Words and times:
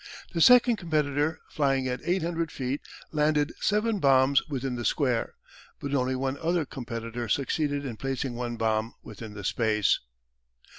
The 0.33 0.41
second 0.41 0.77
competitor 0.77 1.39
flying 1.47 1.87
at 1.87 1.99
800 2.03 2.51
feet 2.51 2.81
landed 3.11 3.53
seven 3.61 3.99
bombs 3.99 4.41
within 4.47 4.73
the 4.73 4.83
square, 4.83 5.35
but 5.79 5.93
only 5.93 6.15
one 6.15 6.39
other 6.41 6.65
competitor 6.65 7.29
succeeded 7.29 7.85
in 7.85 7.97
placing 7.97 8.33
one 8.33 8.55
bomb 8.57 8.95
within 9.03 9.35
the 9.35 9.43
space. 9.43 9.99